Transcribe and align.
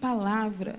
palavra. 0.00 0.78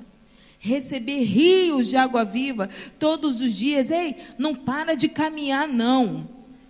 Receber 0.59 1.23
rios 1.23 1.89
de 1.89 1.97
água 1.97 2.23
viva 2.23 2.69
todos 2.99 3.41
os 3.41 3.55
dias. 3.55 3.89
Ei, 3.89 4.15
não 4.37 4.53
para 4.53 4.95
de 4.95 5.07
caminhar, 5.07 5.67
não. 5.67 6.27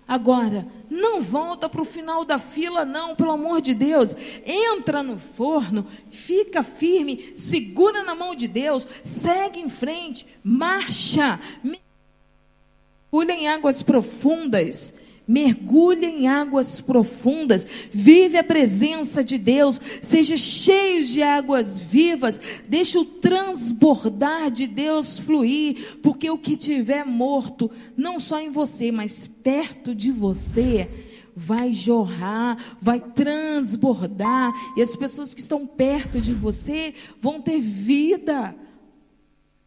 Agora, 0.08 0.68
não 0.90 1.22
volta 1.22 1.70
para 1.70 1.82
o 1.82 1.86
final 1.86 2.26
da 2.26 2.38
fila, 2.38 2.84
não, 2.84 3.16
pelo 3.16 3.32
amor 3.32 3.62
de 3.62 3.74
Deus. 3.74 4.14
Entra 4.46 5.02
no 5.02 5.18
forno, 5.18 5.88
fica 6.10 6.64
firme, 6.64 7.34
segura 7.38 8.04
na 8.04 8.14
mão 8.14 8.36
de 8.36 8.48
Deus, 8.48 8.88
segue 9.04 9.60
em 9.60 9.70
frente, 9.70 10.28
marcha. 10.44 11.40
Mergulha 11.64 13.34
em 13.34 13.48
águas 13.48 13.82
profundas. 13.82 14.94
Mergulhe 15.28 16.06
em 16.06 16.28
águas 16.28 16.82
profundas, 16.82 17.66
vive 17.92 18.38
a 18.38 18.44
presença 18.44 19.24
de 19.24 19.38
Deus, 19.38 19.80
seja 20.02 20.36
cheio 20.36 21.06
de 21.06 21.22
águas 21.22 21.80
vivas, 21.80 22.42
deixe 22.68 22.98
o 22.98 23.06
transbordar 23.06 24.52
de 24.52 24.68
Deus 24.68 25.20
fluir, 25.20 26.00
porque 26.02 26.30
o 26.30 26.38
que 26.38 26.58
tiver 26.58 27.06
morto, 27.06 27.70
não 27.96 28.20
só 28.20 28.40
em 28.40 28.50
você, 28.50 28.92
mas 28.92 29.28
perto 29.28 29.94
de 29.96 30.12
você, 30.12 30.90
vai 31.36 31.72
jorrar, 31.72 32.78
vai 32.82 33.00
transbordar, 33.00 34.54
e 34.76 34.82
as 34.82 34.96
pessoas 34.96 35.34
que 35.34 35.42
estão 35.42 35.66
perto 35.66 36.20
de 36.20 36.34
você 36.34 36.94
vão 37.22 37.40
ter 37.40 37.60
vida 37.60 38.56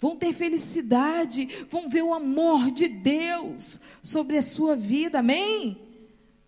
vão 0.05 0.17
ter 0.17 0.35
felicidade, 0.35 1.65
vão 1.71 1.89
ver 1.89 2.03
o 2.03 2.13
amor 2.13 2.71
de 2.71 2.87
Deus 2.87 3.81
sobre 4.03 4.37
a 4.37 4.43
sua 4.43 4.77
vida, 4.77 5.21
amém? 5.21 5.81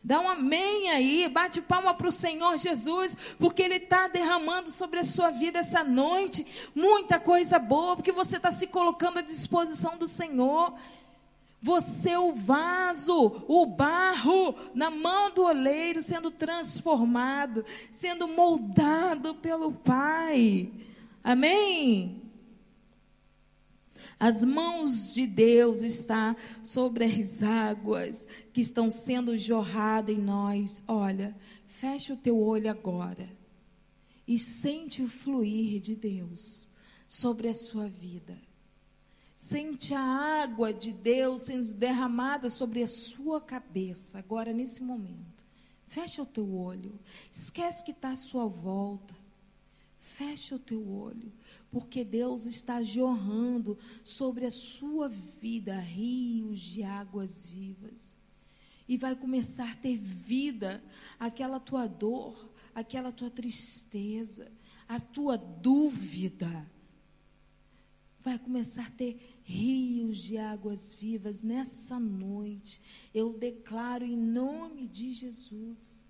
Dá 0.05 0.21
um 0.21 0.29
amém 0.29 0.91
aí, 0.91 1.27
bate 1.27 1.63
palma 1.63 1.95
para 1.95 2.07
o 2.07 2.13
Senhor 2.13 2.59
Jesus, 2.59 3.17
porque 3.39 3.63
Ele 3.63 3.77
está 3.77 4.09
derramando 4.09 4.71
sobre 4.71 5.01
a 5.01 5.05
sua 5.05 5.31
vida 5.31 5.61
essa 5.61 5.83
noite 5.83 6.47
muita 6.75 7.19
coisa 7.19 7.59
boa, 7.59 7.97
porque 7.97 8.13
você 8.13 8.37
está 8.37 8.51
se 8.51 8.67
colocando 8.67 9.21
à 9.21 9.23
disposição 9.23 9.97
do 9.97 10.07
Senhor. 10.07 10.75
Você, 11.63 12.11
é 12.11 12.19
o 12.19 12.35
vaso, 12.35 13.43
o 13.49 13.65
barro, 13.65 14.55
na 14.75 14.91
mão 14.91 15.31
do 15.31 15.43
oleiro, 15.45 16.03
sendo 16.03 16.31
transformado, 16.31 17.65
sendo 17.91 18.29
moldado 18.29 19.35
pelo 19.37 19.73
Pai. 19.73 20.71
Amém? 21.25 22.26
As 24.19 24.43
mãos 24.43 25.13
de 25.13 25.27
Deus 25.27 25.83
estão 25.83 26.35
sobre 26.63 27.05
as 27.05 27.43
águas 27.43 28.27
que 28.53 28.63
estão 28.63 28.89
sendo 28.89 29.37
jorradas 29.37 30.17
em 30.17 30.21
nós. 30.21 30.83
Olha, 30.89 31.37
feche 31.67 32.13
o 32.13 32.17
teu 32.17 32.39
olho 32.39 32.71
agora 32.71 33.29
e 34.27 34.39
sente 34.39 35.03
o 35.03 35.09
fluir 35.09 35.81
de 35.81 35.95
Deus 35.95 36.69
sobre 37.07 37.49
a 37.49 37.55
sua 37.55 37.89
vida. 37.89 38.37
Sente 39.37 39.93
a 39.93 40.01
água 40.01 40.73
de 40.73 40.93
Deus 40.93 41.43
sendo 41.43 41.75
derramada 41.75 42.49
sobre 42.49 42.83
a 42.83 42.87
sua 42.87 43.39
cabeça, 43.39 44.19
agora 44.19 44.51
nesse 44.51 44.83
momento. 44.83 45.45
Feche 45.87 46.23
o 46.23 46.27
teu 46.27 46.55
olho. 46.55 46.99
Esquece 47.31 47.85
que 47.85 47.91
está 47.91 48.11
à 48.11 48.17
sua 48.17 48.47
volta. 48.47 49.15
Feche 50.17 50.55
o 50.55 50.59
teu 50.59 50.89
olho 50.89 51.31
porque 51.71 52.03
Deus 52.03 52.47
está 52.47 52.83
jorrando 52.83 53.79
sobre 54.03 54.47
a 54.47 54.51
sua 54.51 55.11
vida 55.11 55.79
rios 55.79 56.59
de 56.59 56.83
águas 56.83 57.45
vivas. 57.45 58.17
E 58.89 58.97
vai 58.97 59.15
começar 59.15 59.71
a 59.71 59.77
ter 59.77 59.99
vida 59.99 60.83
aquela 61.21 61.61
tua 61.61 61.87
dor, 61.87 62.51
aquela 62.75 63.13
tua 63.13 63.31
tristeza, 63.31 64.51
a 64.89 64.99
tua 64.99 65.37
dúvida. 65.37 66.67
Vai 68.23 68.39
começar 68.39 68.87
a 68.87 68.91
ter 68.93 69.39
rios 69.45 70.23
de 70.23 70.39
águas 70.39 70.95
vivas 70.95 71.43
nessa 71.43 72.01
noite. 72.01 72.81
Eu 73.13 73.35
declaro 73.35 74.03
em 74.03 74.17
nome 74.17 74.87
de 74.87 75.13
Jesus. 75.13 76.06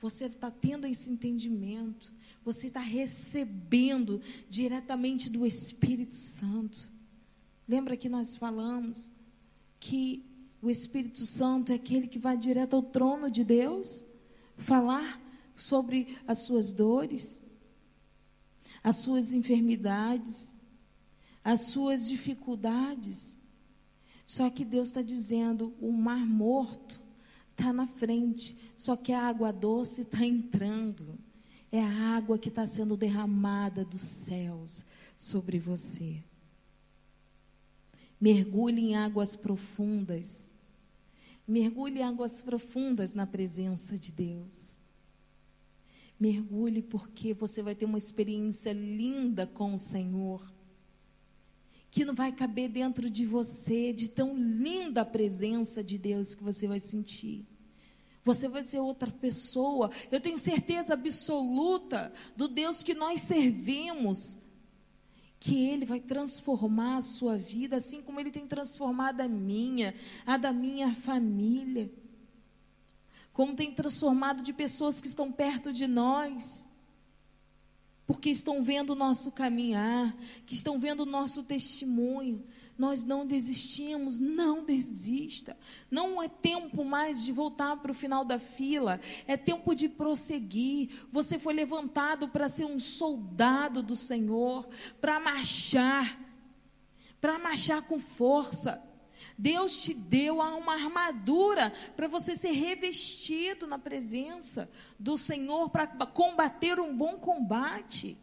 Você 0.00 0.26
está 0.26 0.50
tendo 0.50 0.86
esse 0.86 1.10
entendimento. 1.10 2.14
Você 2.44 2.68
está 2.68 2.80
recebendo 2.80 4.20
diretamente 4.48 5.28
do 5.28 5.44
Espírito 5.44 6.14
Santo. 6.14 6.90
Lembra 7.66 7.96
que 7.96 8.08
nós 8.08 8.36
falamos 8.36 9.10
que 9.80 10.24
o 10.62 10.70
Espírito 10.70 11.24
Santo 11.26 11.72
é 11.72 11.74
aquele 11.74 12.06
que 12.06 12.18
vai 12.18 12.36
direto 12.36 12.74
ao 12.74 12.82
trono 12.82 13.30
de 13.30 13.44
Deus 13.44 14.04
falar 14.56 15.20
sobre 15.54 16.18
as 16.26 16.40
suas 16.40 16.72
dores, 16.72 17.42
as 18.82 18.96
suas 18.96 19.32
enfermidades, 19.32 20.52
as 21.44 21.62
suas 21.62 22.08
dificuldades. 22.08 23.36
Só 24.24 24.48
que 24.50 24.64
Deus 24.64 24.88
está 24.88 25.02
dizendo: 25.02 25.74
o 25.80 25.92
mar 25.92 26.24
morto 26.24 27.00
está 27.58 27.72
na 27.72 27.86
frente, 27.86 28.56
só 28.76 28.94
que 28.94 29.12
a 29.12 29.26
água 29.26 29.52
doce 29.52 30.02
está 30.02 30.24
entrando. 30.24 31.18
É 31.70 31.82
a 31.82 32.16
água 32.16 32.38
que 32.38 32.48
está 32.48 32.66
sendo 32.66 32.96
derramada 32.96 33.84
dos 33.84 34.02
céus 34.02 34.86
sobre 35.16 35.58
você. 35.58 36.22
Mergulhe 38.20 38.80
em 38.80 38.96
águas 38.96 39.34
profundas. 39.36 40.50
Mergulhe 41.46 41.98
em 41.98 42.02
águas 42.04 42.40
profundas 42.40 43.12
na 43.12 43.26
presença 43.26 43.98
de 43.98 44.12
Deus. 44.12 44.78
Mergulhe 46.18 46.82
porque 46.82 47.34
você 47.34 47.62
vai 47.62 47.74
ter 47.74 47.84
uma 47.84 47.98
experiência 47.98 48.72
linda 48.72 49.46
com 49.46 49.74
o 49.74 49.78
Senhor. 49.78 50.42
Que 51.98 52.04
não 52.04 52.14
vai 52.14 52.30
caber 52.30 52.68
dentro 52.68 53.10
de 53.10 53.26
você, 53.26 53.92
de 53.92 54.06
tão 54.06 54.38
linda 54.38 55.00
a 55.00 55.04
presença 55.04 55.82
de 55.82 55.98
Deus 55.98 56.32
que 56.32 56.44
você 56.44 56.68
vai 56.68 56.78
sentir. 56.78 57.44
Você 58.24 58.46
vai 58.46 58.62
ser 58.62 58.78
outra 58.78 59.10
pessoa. 59.10 59.90
Eu 60.08 60.20
tenho 60.20 60.38
certeza 60.38 60.94
absoluta 60.94 62.12
do 62.36 62.46
Deus 62.46 62.84
que 62.84 62.94
nós 62.94 63.22
servimos. 63.22 64.38
Que 65.40 65.70
Ele 65.70 65.84
vai 65.84 65.98
transformar 65.98 66.98
a 66.98 67.02
sua 67.02 67.36
vida, 67.36 67.74
assim 67.78 68.00
como 68.00 68.20
Ele 68.20 68.30
tem 68.30 68.46
transformado 68.46 69.20
a 69.20 69.26
minha, 69.26 69.92
a 70.24 70.36
da 70.36 70.52
minha 70.52 70.94
família. 70.94 71.90
Como 73.32 73.56
tem 73.56 73.74
transformado 73.74 74.40
de 74.40 74.52
pessoas 74.52 75.00
que 75.00 75.08
estão 75.08 75.32
perto 75.32 75.72
de 75.72 75.88
nós 75.88 76.67
porque 78.08 78.30
estão 78.30 78.62
vendo 78.62 78.94
o 78.94 78.96
nosso 78.96 79.30
caminhar, 79.30 80.16
que 80.46 80.54
estão 80.54 80.78
vendo 80.78 81.00
o 81.00 81.06
nosso 81.06 81.42
testemunho, 81.42 82.42
nós 82.78 83.04
não 83.04 83.26
desistimos, 83.26 84.18
não 84.18 84.64
desista. 84.64 85.54
Não 85.90 86.22
é 86.22 86.26
tempo 86.26 86.86
mais 86.86 87.22
de 87.22 87.32
voltar 87.32 87.76
para 87.76 87.90
o 87.90 87.94
final 87.94 88.24
da 88.24 88.38
fila, 88.38 88.98
é 89.26 89.36
tempo 89.36 89.74
de 89.74 89.90
prosseguir. 89.90 90.88
Você 91.12 91.38
foi 91.38 91.52
levantado 91.52 92.30
para 92.30 92.48
ser 92.48 92.64
um 92.64 92.78
soldado 92.78 93.82
do 93.82 93.94
Senhor, 93.94 94.66
para 95.02 95.20
marchar, 95.20 96.18
para 97.20 97.38
marchar 97.38 97.82
com 97.82 97.98
força. 97.98 98.82
Deus 99.38 99.84
te 99.84 99.94
deu 99.94 100.38
uma 100.38 100.74
armadura 100.74 101.72
para 101.96 102.08
você 102.08 102.34
ser 102.34 102.50
revestido 102.50 103.68
na 103.68 103.78
presença 103.78 104.68
do 104.98 105.16
Senhor 105.16 105.70
para 105.70 105.86
combater 105.86 106.80
um 106.80 106.94
bom 106.94 107.16
combate. 107.18 108.18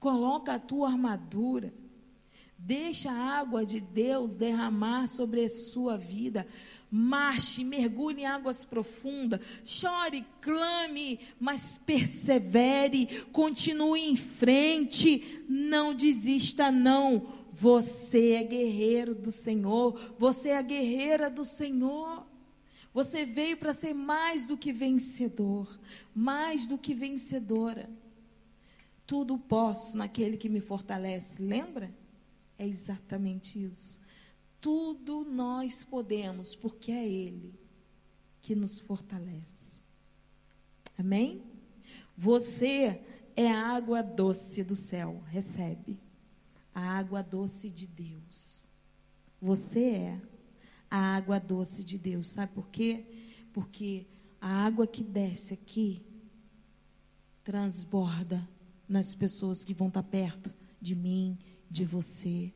Coloca 0.00 0.54
a 0.54 0.58
tua 0.58 0.88
armadura. 0.88 1.72
Deixa 2.58 3.10
a 3.10 3.38
água 3.38 3.64
de 3.64 3.80
Deus 3.80 4.34
derramar 4.34 5.06
sobre 5.08 5.44
a 5.44 5.48
sua 5.48 5.96
vida. 5.96 6.46
Marche, 6.90 7.64
mergulhe 7.64 8.22
em 8.22 8.26
águas 8.26 8.64
profundas. 8.64 9.40
Chore, 9.64 10.24
clame, 10.40 11.18
mas 11.40 11.80
persevere. 11.86 13.24
Continue 13.32 14.00
em 14.00 14.16
frente. 14.16 15.44
Não 15.48 15.94
desista, 15.94 16.70
não. 16.70 17.41
Você 17.52 18.32
é 18.32 18.42
guerreiro 18.42 19.14
do 19.14 19.30
Senhor. 19.30 20.14
Você 20.18 20.48
é 20.48 20.56
a 20.56 20.62
guerreira 20.62 21.30
do 21.30 21.44
Senhor. 21.44 22.26
Você 22.94 23.24
veio 23.24 23.56
para 23.56 23.72
ser 23.72 23.94
mais 23.94 24.46
do 24.46 24.56
que 24.56 24.72
vencedor. 24.72 25.78
Mais 26.14 26.66
do 26.66 26.78
que 26.78 26.94
vencedora. 26.94 27.90
Tudo 29.06 29.38
posso 29.38 29.96
naquele 29.96 30.36
que 30.36 30.48
me 30.48 30.60
fortalece. 30.60 31.42
Lembra? 31.42 31.92
É 32.58 32.66
exatamente 32.66 33.62
isso. 33.62 34.00
Tudo 34.60 35.24
nós 35.24 35.84
podemos, 35.84 36.54
porque 36.54 36.92
é 36.92 37.06
Ele 37.06 37.52
que 38.40 38.54
nos 38.54 38.78
fortalece. 38.78 39.82
Amém? 40.98 41.42
Você 42.16 43.00
é 43.34 43.50
a 43.50 43.66
água 43.66 44.02
doce 44.02 44.62
do 44.62 44.76
céu. 44.76 45.22
Recebe. 45.28 45.98
A 46.74 46.80
água 46.80 47.22
doce 47.22 47.70
de 47.70 47.86
Deus. 47.86 48.68
Você 49.40 49.90
é 49.90 50.20
a 50.90 51.16
água 51.16 51.38
doce 51.38 51.84
de 51.84 51.98
Deus. 51.98 52.28
Sabe 52.28 52.52
por 52.52 52.68
quê? 52.68 53.04
Porque 53.52 54.06
a 54.40 54.64
água 54.64 54.86
que 54.86 55.02
desce 55.02 55.54
aqui 55.54 56.02
transborda 57.44 58.48
nas 58.88 59.14
pessoas 59.14 59.64
que 59.64 59.74
vão 59.74 59.88
estar 59.88 60.02
perto 60.02 60.52
de 60.80 60.94
mim, 60.94 61.38
de 61.70 61.84
você. 61.84 62.52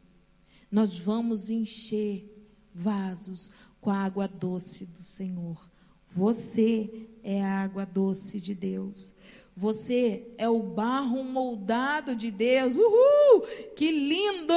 Nós 0.70 0.98
vamos 0.98 1.48
encher 1.48 2.30
vasos 2.74 3.50
com 3.80 3.90
a 3.90 3.98
água 3.98 4.28
doce 4.28 4.84
do 4.84 5.02
Senhor. 5.02 5.70
Você 6.10 7.08
é 7.22 7.44
a 7.44 7.62
água 7.62 7.86
doce 7.86 8.40
de 8.40 8.54
Deus. 8.54 9.14
Você 9.58 10.26
é 10.36 10.46
o 10.50 10.62
barro 10.62 11.24
moldado 11.24 12.14
de 12.14 12.30
Deus. 12.30 12.76
Uhul! 12.76 13.40
Que 13.74 13.90
lindo! 13.90 14.52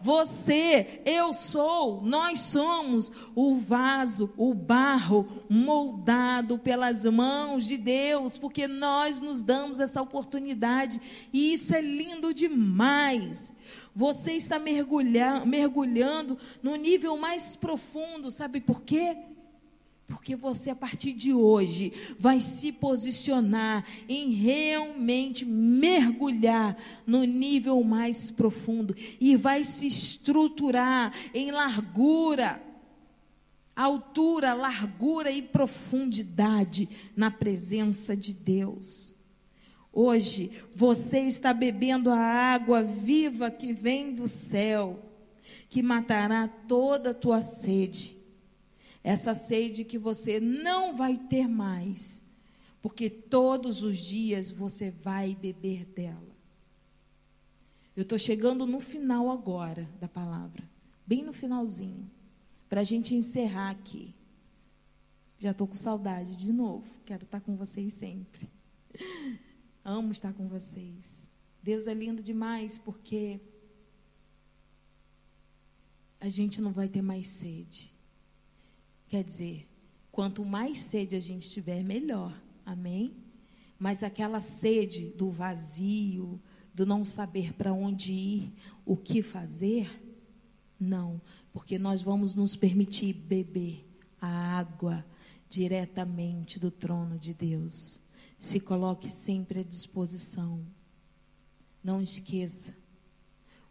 Você, 0.00 1.02
eu 1.04 1.34
sou, 1.34 2.00
nós 2.02 2.38
somos 2.38 3.10
o 3.34 3.56
vaso, 3.56 4.32
o 4.36 4.54
barro 4.54 5.26
moldado 5.48 6.60
pelas 6.60 7.04
mãos 7.06 7.66
de 7.66 7.76
Deus, 7.76 8.38
porque 8.38 8.68
nós 8.68 9.20
nos 9.20 9.42
damos 9.42 9.80
essa 9.80 10.00
oportunidade 10.00 11.00
e 11.32 11.52
isso 11.52 11.74
é 11.74 11.80
lindo 11.80 12.32
demais. 12.32 13.52
Você 13.96 14.34
está 14.34 14.60
mergulhando 14.60 16.38
no 16.62 16.76
nível 16.76 17.16
mais 17.16 17.56
profundo, 17.56 18.30
sabe 18.30 18.60
por 18.60 18.82
quê? 18.82 19.16
Porque 20.26 20.34
você, 20.34 20.70
a 20.70 20.74
partir 20.74 21.12
de 21.12 21.32
hoje, 21.32 21.92
vai 22.18 22.40
se 22.40 22.72
posicionar 22.72 23.84
em 24.08 24.32
realmente 24.32 25.44
mergulhar 25.44 26.76
no 27.06 27.22
nível 27.22 27.80
mais 27.84 28.28
profundo 28.28 28.92
e 29.20 29.36
vai 29.36 29.62
se 29.62 29.86
estruturar 29.86 31.14
em 31.32 31.52
largura, 31.52 32.60
altura, 33.76 34.52
largura 34.52 35.30
e 35.30 35.40
profundidade 35.40 36.88
na 37.14 37.30
presença 37.30 38.16
de 38.16 38.34
Deus. 38.34 39.14
Hoje, 39.92 40.50
você 40.74 41.20
está 41.20 41.54
bebendo 41.54 42.10
a 42.10 42.18
água 42.18 42.82
viva 42.82 43.48
que 43.48 43.72
vem 43.72 44.12
do 44.12 44.26
céu, 44.26 45.00
que 45.68 45.80
matará 45.80 46.48
toda 46.48 47.10
a 47.10 47.14
tua 47.14 47.40
sede 47.40 48.16
essa 49.06 49.34
sede 49.34 49.84
que 49.84 49.96
você 49.96 50.40
não 50.40 50.96
vai 50.96 51.16
ter 51.16 51.46
mais, 51.46 52.26
porque 52.82 53.08
todos 53.08 53.80
os 53.84 53.98
dias 53.98 54.50
você 54.50 54.90
vai 54.90 55.32
beber 55.36 55.84
dela. 55.84 56.36
Eu 57.94 58.02
estou 58.02 58.18
chegando 58.18 58.66
no 58.66 58.80
final 58.80 59.30
agora 59.30 59.88
da 60.00 60.08
palavra, 60.08 60.68
bem 61.06 61.22
no 61.22 61.32
finalzinho, 61.32 62.10
para 62.68 62.80
a 62.80 62.84
gente 62.84 63.14
encerrar 63.14 63.70
aqui. 63.70 64.12
Já 65.38 65.52
estou 65.52 65.68
com 65.68 65.76
saudade 65.76 66.36
de 66.36 66.52
novo, 66.52 66.92
quero 67.04 67.22
estar 67.22 67.40
com 67.40 67.54
vocês 67.54 67.92
sempre. 67.92 68.50
Amo 69.84 70.10
estar 70.10 70.32
com 70.32 70.48
vocês. 70.48 71.28
Deus 71.62 71.86
é 71.86 71.94
lindo 71.94 72.24
demais 72.24 72.76
porque 72.76 73.40
a 76.20 76.28
gente 76.28 76.60
não 76.60 76.72
vai 76.72 76.88
ter 76.88 77.02
mais 77.02 77.28
sede. 77.28 77.94
Quer 79.08 79.22
dizer, 79.22 79.68
quanto 80.10 80.44
mais 80.44 80.78
sede 80.78 81.14
a 81.14 81.20
gente 81.20 81.50
tiver, 81.50 81.82
melhor. 81.84 82.32
Amém? 82.64 83.14
Mas 83.78 84.02
aquela 84.02 84.40
sede 84.40 85.10
do 85.10 85.30
vazio, 85.30 86.40
do 86.74 86.84
não 86.84 87.04
saber 87.04 87.52
para 87.54 87.72
onde 87.72 88.12
ir, 88.12 88.52
o 88.84 88.96
que 88.96 89.22
fazer, 89.22 90.02
não, 90.78 91.20
porque 91.52 91.78
nós 91.78 92.02
vamos 92.02 92.34
nos 92.34 92.54
permitir 92.54 93.14
beber 93.14 93.86
a 94.20 94.28
água 94.58 95.04
diretamente 95.48 96.58
do 96.58 96.70
trono 96.70 97.18
de 97.18 97.32
Deus. 97.32 98.00
Se 98.38 98.60
coloque 98.60 99.08
sempre 99.08 99.60
à 99.60 99.62
disposição. 99.62 100.60
Não 101.82 102.02
esqueça, 102.02 102.76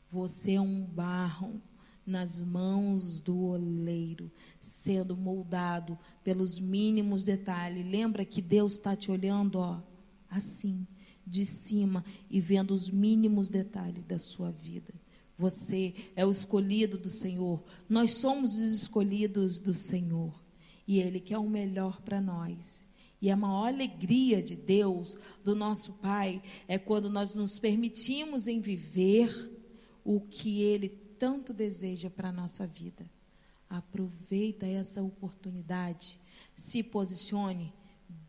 você 0.09 0.53
é 0.53 0.61
um 0.61 0.81
barro 0.83 1.61
nas 2.05 2.39
mãos 2.39 3.19
do 3.19 3.37
oleiro, 3.47 4.31
sendo 4.59 5.17
moldado 5.17 5.97
pelos 6.23 6.59
mínimos 6.59 7.23
detalhes. 7.23 7.85
Lembra 7.85 8.23
que 8.23 8.41
Deus 8.41 8.73
está 8.73 8.95
te 8.95 9.11
olhando, 9.11 9.59
ó, 9.59 9.81
assim, 10.29 10.85
de 11.25 11.45
cima 11.45 12.05
e 12.29 12.39
vendo 12.39 12.71
os 12.71 12.89
mínimos 12.89 13.49
detalhes 13.49 14.05
da 14.05 14.19
sua 14.19 14.51
vida. 14.51 14.93
Você 15.37 15.93
é 16.15 16.25
o 16.25 16.31
escolhido 16.31 16.97
do 16.97 17.09
Senhor. 17.09 17.63
Nós 17.89 18.11
somos 18.11 18.55
os 18.55 18.71
escolhidos 18.71 19.59
do 19.59 19.73
Senhor. 19.73 20.33
E 20.87 20.99
Ele 20.99 21.19
quer 21.19 21.39
o 21.39 21.49
melhor 21.49 22.01
para 22.01 22.21
nós. 22.21 22.85
E 23.21 23.29
a 23.31 23.35
maior 23.35 23.67
alegria 23.67 24.41
de 24.41 24.55
Deus, 24.55 25.17
do 25.43 25.55
nosso 25.55 25.93
Pai, 25.93 26.41
é 26.67 26.77
quando 26.77 27.09
nós 27.09 27.33
nos 27.33 27.57
permitimos 27.57 28.47
em 28.47 28.59
viver 28.59 29.51
o 30.03 30.21
que 30.21 30.61
Ele 30.61 30.89
tanto 31.25 31.55
deseja 31.55 32.07
para 32.07 32.29
a 32.29 32.31
nossa 32.31 32.67
vida. 32.67 33.03
Aproveita 33.67 34.67
essa 34.67 35.01
oportunidade, 35.01 36.19
se 36.55 36.83
posicione, 36.83 37.73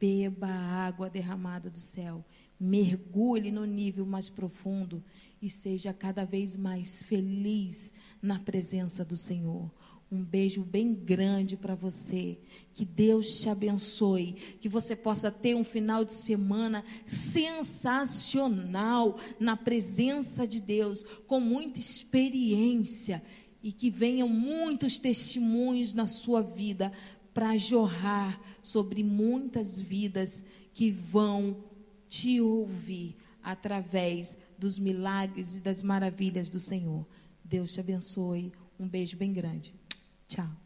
beba 0.01 0.47
a 0.47 0.87
água 0.87 1.11
derramada 1.11 1.69
do 1.69 1.77
céu, 1.77 2.25
mergulhe 2.59 3.51
no 3.51 3.67
nível 3.67 4.07
mais 4.07 4.31
profundo 4.31 5.05
e 5.43 5.51
seja 5.51 5.93
cada 5.93 6.25
vez 6.25 6.57
mais 6.57 7.03
feliz 7.03 7.93
na 8.23 8.39
presença 8.39 9.05
do 9.05 9.15
Senhor. 9.15 9.71
Um 10.11 10.23
beijo 10.23 10.63
bem 10.63 10.93
grande 10.95 11.57
para 11.57 11.75
você. 11.75 12.39
Que 12.75 12.85
Deus 12.85 13.41
te 13.41 13.49
abençoe. 13.49 14.37
Que 14.61 14.69
você 14.69 14.95
possa 14.95 15.33
ter 15.33 15.57
um 15.57 15.65
final 15.65 16.05
de 16.05 16.13
semana 16.13 16.85
sensacional 17.05 19.19
na 19.41 19.57
presença 19.57 20.47
de 20.47 20.61
Deus, 20.61 21.03
com 21.27 21.41
muita 21.41 21.81
experiência. 21.81 23.21
E 23.61 23.73
que 23.73 23.91
venham 23.91 24.29
muitos 24.29 24.97
testemunhos 24.99 25.93
na 25.93 26.07
sua 26.07 26.41
vida 26.41 26.93
para 27.35 27.57
jorrar 27.57 28.41
sobre 28.63 29.03
muitas 29.03 29.81
vidas 29.81 30.45
que 30.73 30.89
vão 30.91 31.65
te 32.07 32.41
ouvir 32.41 33.17
através 33.43 34.39
dos 34.57 34.79
milagres 34.79 35.57
e 35.57 35.61
das 35.61 35.83
maravilhas 35.83 36.49
do 36.49 36.61
Senhor. 36.61 37.05
Deus 37.45 37.73
te 37.73 37.81
abençoe. 37.81 38.53
Um 38.79 38.89
beijo 38.89 39.17
bem 39.17 39.33
grande. 39.33 39.75
Tchau. 40.29 40.66